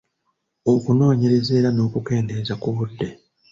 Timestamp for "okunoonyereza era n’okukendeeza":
0.73-2.53